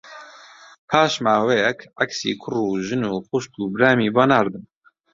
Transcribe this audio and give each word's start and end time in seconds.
پاش 0.89 1.13
ماوەیەک 1.25 1.79
عەکسی 1.99 2.31
کوڕ 2.41 2.55
و 2.63 2.67
ژن 2.87 3.01
و 3.07 3.13
خوشک 3.27 3.53
و 3.61 3.65
برامی 3.73 4.13
بۆ 4.15 4.23
ناردم 4.29 4.63